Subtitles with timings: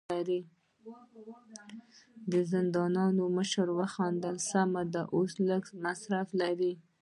[2.31, 6.73] د زندان مشر وخندل: سمه ده، خو لږ مصرف لري.